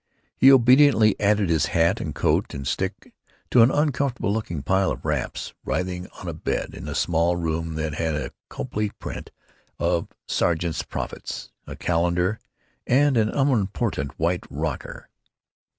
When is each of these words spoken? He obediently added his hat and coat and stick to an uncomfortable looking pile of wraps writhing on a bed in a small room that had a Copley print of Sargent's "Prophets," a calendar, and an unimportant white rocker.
He 0.35 0.51
obediently 0.51 1.15
added 1.19 1.49
his 1.51 1.67
hat 1.67 2.01
and 2.01 2.15
coat 2.15 2.55
and 2.55 2.65
stick 2.67 3.13
to 3.51 3.61
an 3.61 3.69
uncomfortable 3.69 4.33
looking 4.33 4.63
pile 4.63 4.89
of 4.89 5.05
wraps 5.05 5.53
writhing 5.63 6.07
on 6.19 6.27
a 6.27 6.33
bed 6.33 6.71
in 6.73 6.87
a 6.87 6.95
small 6.95 7.35
room 7.35 7.75
that 7.75 7.93
had 7.93 8.15
a 8.15 8.31
Copley 8.49 8.89
print 8.89 9.29
of 9.77 10.07
Sargent's 10.27 10.81
"Prophets," 10.81 11.51
a 11.67 11.75
calendar, 11.75 12.39
and 12.87 13.15
an 13.15 13.29
unimportant 13.29 14.17
white 14.17 14.43
rocker. 14.49 15.07